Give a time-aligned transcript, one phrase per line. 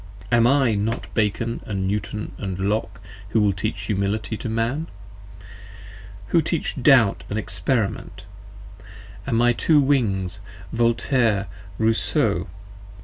[0.31, 2.39] Am I not Bacon & Newton &
[2.71, 4.87] Locke who teach Humility to Man?
[6.29, 8.23] Who teach Doubt & Experiment:
[8.79, 10.39] & my two Wings
[10.73, 11.45] Voltaire,
[11.77, 12.47] Rousseau.